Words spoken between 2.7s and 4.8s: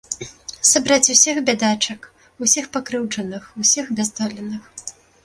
пакрыўджаных, усіх бяздольных.